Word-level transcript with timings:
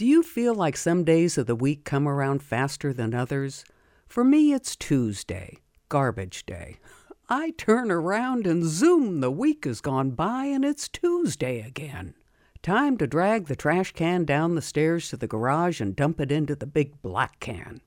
Do 0.00 0.06
you 0.06 0.22
feel 0.22 0.54
like 0.54 0.78
some 0.78 1.04
days 1.04 1.36
of 1.36 1.46
the 1.46 1.54
week 1.54 1.84
come 1.84 2.08
around 2.08 2.42
faster 2.42 2.90
than 2.90 3.12
others? 3.12 3.66
For 4.06 4.24
me, 4.24 4.54
it's 4.54 4.74
Tuesday, 4.74 5.58
garbage 5.90 6.46
day. 6.46 6.78
I 7.28 7.50
turn 7.58 7.90
around 7.90 8.46
and 8.46 8.64
zoom, 8.64 9.20
the 9.20 9.30
week 9.30 9.66
has 9.66 9.82
gone 9.82 10.12
by 10.12 10.46
and 10.46 10.64
it's 10.64 10.88
Tuesday 10.88 11.60
again. 11.60 12.14
Time 12.62 12.96
to 12.96 13.06
drag 13.06 13.44
the 13.44 13.54
trash 13.54 13.92
can 13.92 14.24
down 14.24 14.54
the 14.54 14.62
stairs 14.62 15.10
to 15.10 15.18
the 15.18 15.26
garage 15.26 15.82
and 15.82 15.94
dump 15.94 16.18
it 16.18 16.32
into 16.32 16.56
the 16.56 16.64
big 16.64 17.02
black 17.02 17.38
can. 17.38 17.82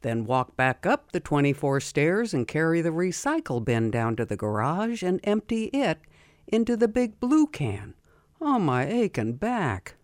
Then 0.00 0.24
walk 0.24 0.56
back 0.56 0.84
up 0.84 1.12
the 1.12 1.20
24 1.20 1.78
stairs 1.78 2.34
and 2.34 2.48
carry 2.48 2.80
the 2.80 2.90
recycle 2.90 3.64
bin 3.64 3.92
down 3.92 4.16
to 4.16 4.24
the 4.24 4.36
garage 4.36 5.04
and 5.04 5.20
empty 5.22 5.66
it 5.66 6.00
into 6.48 6.76
the 6.76 6.88
big 6.88 7.20
blue 7.20 7.46
can. 7.46 7.94
Oh, 8.40 8.58
my 8.58 8.84
aching 8.84 9.34
back. 9.34 9.94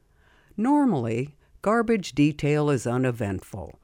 Normally, 0.57 1.35
garbage 1.63 2.13
detail 2.13 2.71
is 2.71 2.87
uneventful. 2.87 3.79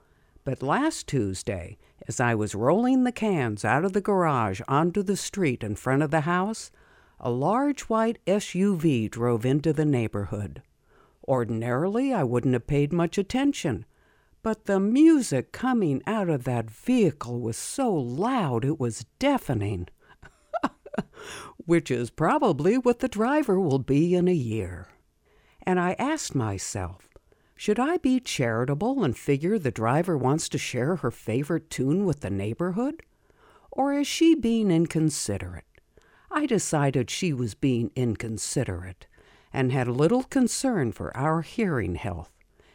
But 0.44 0.62
last 0.62 1.06
Tuesday, 1.06 1.78
as 2.06 2.20
I 2.20 2.34
was 2.34 2.54
rolling 2.54 3.04
the 3.04 3.12
cans 3.12 3.64
out 3.64 3.84
of 3.84 3.92
the 3.92 4.00
garage 4.00 4.60
onto 4.68 5.02
the 5.02 5.16
street 5.16 5.62
in 5.62 5.76
front 5.76 6.02
of 6.02 6.10
the 6.10 6.22
house, 6.22 6.70
a 7.18 7.30
large 7.30 7.82
white 7.82 8.18
SUV 8.26 9.10
drove 9.10 9.46
into 9.46 9.72
the 9.72 9.86
neighborhood. 9.86 10.62
Ordinarily, 11.26 12.12
I 12.12 12.22
wouldn't 12.24 12.52
have 12.52 12.66
paid 12.66 12.92
much 12.92 13.16
attention, 13.16 13.86
but 14.42 14.66
the 14.66 14.78
music 14.78 15.52
coming 15.52 16.02
out 16.06 16.28
of 16.28 16.44
that 16.44 16.70
vehicle 16.70 17.40
was 17.40 17.56
so 17.56 17.92
loud 17.92 18.64
it 18.64 18.78
was 18.78 19.06
deafening. 19.18 19.88
Which 21.56 21.90
is 21.90 22.10
probably 22.10 22.76
what 22.76 22.98
the 22.98 23.08
driver 23.08 23.58
will 23.58 23.78
be 23.78 24.14
in 24.14 24.28
a 24.28 24.34
year. 24.34 24.88
And 25.62 25.80
I 25.80 25.94
asked 25.98 26.34
myself, 26.34 27.08
should 27.56 27.78
I 27.78 27.98
be 27.98 28.20
charitable 28.20 29.04
and 29.04 29.16
figure 29.16 29.58
the 29.58 29.70
driver 29.70 30.18
wants 30.18 30.48
to 30.50 30.58
share 30.58 30.96
her 30.96 31.10
favorite 31.10 31.70
tune 31.70 32.04
with 32.04 32.20
the 32.20 32.30
neighborhood? 32.30 33.02
Or 33.70 33.92
is 33.92 34.06
she 34.06 34.34
being 34.34 34.70
inconsiderate? 34.70 35.64
I 36.30 36.46
decided 36.46 37.10
she 37.10 37.32
was 37.32 37.54
being 37.54 37.90
inconsiderate 37.94 39.06
and 39.52 39.70
had 39.70 39.86
little 39.86 40.24
concern 40.24 40.90
for 40.90 41.16
our 41.16 41.42
hearing 41.42 41.94
health, 41.94 42.32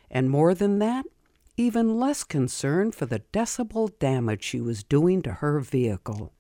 and 0.10 0.30
more 0.30 0.54
than 0.54 0.80
that, 0.80 1.06
even 1.58 2.00
less 2.00 2.24
concern 2.24 2.90
for 2.90 3.06
the 3.06 3.20
decibel 3.34 3.90
damage 4.00 4.44
she 4.44 4.62
was 4.62 4.82
doing 4.82 5.22
to 5.24 5.34
her 5.34 5.60
vehicle. 5.60 6.32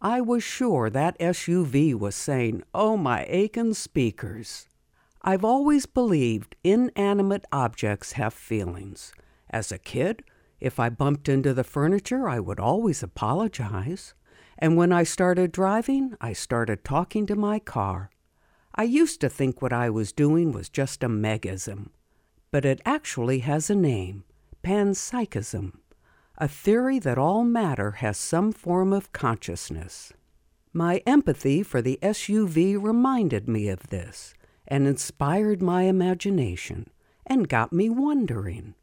I 0.00 0.20
was 0.20 0.44
sure 0.44 0.88
that 0.90 1.18
SUV 1.18 1.92
was 1.92 2.14
saying, 2.14 2.62
Oh, 2.72 2.96
my 2.96 3.26
aching 3.28 3.74
speakers. 3.74 4.68
I've 5.28 5.44
always 5.44 5.84
believed 5.84 6.56
inanimate 6.64 7.44
objects 7.52 8.12
have 8.12 8.32
feelings. 8.32 9.12
As 9.50 9.70
a 9.70 9.76
kid, 9.76 10.24
if 10.58 10.80
I 10.80 10.88
bumped 10.88 11.28
into 11.28 11.52
the 11.52 11.64
furniture, 11.64 12.30
I 12.30 12.40
would 12.40 12.58
always 12.58 13.02
apologize. 13.02 14.14
And 14.58 14.74
when 14.74 14.90
I 14.90 15.02
started 15.02 15.52
driving, 15.52 16.14
I 16.18 16.32
started 16.32 16.82
talking 16.82 17.26
to 17.26 17.36
my 17.36 17.58
car. 17.58 18.08
I 18.74 18.84
used 18.84 19.20
to 19.20 19.28
think 19.28 19.60
what 19.60 19.70
I 19.70 19.90
was 19.90 20.14
doing 20.14 20.50
was 20.50 20.70
just 20.70 21.04
a 21.04 21.10
megism, 21.10 21.90
but 22.50 22.64
it 22.64 22.80
actually 22.86 23.40
has 23.40 23.68
a 23.68 23.74
name 23.74 24.24
panpsychism, 24.64 25.74
a 26.38 26.48
theory 26.48 26.98
that 27.00 27.18
all 27.18 27.44
matter 27.44 27.90
has 28.00 28.16
some 28.16 28.50
form 28.50 28.94
of 28.94 29.12
consciousness. 29.12 30.10
My 30.72 31.02
empathy 31.06 31.62
for 31.62 31.82
the 31.82 31.98
SUV 32.00 32.82
reminded 32.82 33.46
me 33.46 33.68
of 33.68 33.88
this 33.88 34.32
and 34.68 34.86
inspired 34.86 35.60
my 35.60 35.82
imagination 35.82 36.88
and 37.26 37.48
got 37.48 37.72
me 37.72 37.88
wondering. 37.90 38.74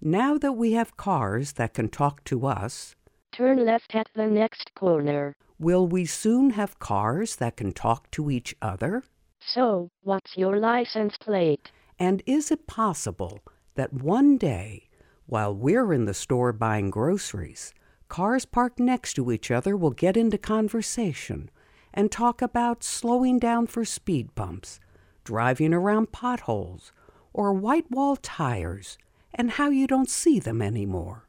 Now 0.00 0.38
that 0.38 0.52
we 0.52 0.72
have 0.72 0.96
cars 0.96 1.52
that 1.52 1.74
can 1.74 1.88
talk 1.88 2.24
to 2.24 2.46
us, 2.46 2.96
Turn 3.32 3.64
left 3.64 3.94
at 3.94 4.08
the 4.14 4.26
next 4.26 4.74
corner. 4.74 5.36
will 5.58 5.86
we 5.86 6.04
soon 6.06 6.50
have 6.50 6.78
cars 6.78 7.36
that 7.36 7.56
can 7.56 7.72
talk 7.72 8.10
to 8.12 8.30
each 8.30 8.56
other? 8.62 9.04
So, 9.40 9.90
what's 10.02 10.36
your 10.36 10.58
license 10.58 11.16
plate? 11.18 11.70
And 11.98 12.22
is 12.26 12.50
it 12.50 12.66
possible 12.66 13.40
that 13.74 13.92
one 13.92 14.38
day, 14.38 14.88
while 15.26 15.54
we're 15.54 15.92
in 15.92 16.06
the 16.06 16.14
store 16.14 16.52
buying 16.52 16.90
groceries, 16.90 17.74
cars 18.08 18.44
parked 18.46 18.80
next 18.80 19.14
to 19.14 19.30
each 19.30 19.50
other 19.50 19.76
will 19.76 19.90
get 19.90 20.16
into 20.16 20.38
conversation 20.38 21.50
and 21.92 22.10
talk 22.10 22.40
about 22.40 22.82
slowing 22.82 23.38
down 23.38 23.66
for 23.66 23.84
speed 23.84 24.34
bumps, 24.34 24.80
driving 25.28 25.74
around 25.74 26.10
potholes, 26.10 26.90
or 27.34 27.52
white 27.52 27.84
wall 27.90 28.16
tires, 28.16 28.96
and 29.34 29.50
how 29.50 29.68
you 29.68 29.86
don't 29.86 30.08
see 30.08 30.40
them 30.40 30.62
anymore? 30.62 31.26